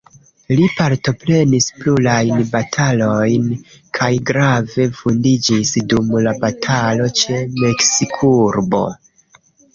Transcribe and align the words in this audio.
Li 0.59 0.63
partoprenis 0.77 1.67
plurajn 1.83 2.41
batalojn, 2.55 3.45
kaj 3.99 4.09
grave 4.31 4.87
vundiĝis 5.03 5.75
dum 5.93 6.11
la 6.31 6.35
batalo 6.47 7.13
ĉe 7.23 7.39
Meksikurbo. 7.63 8.83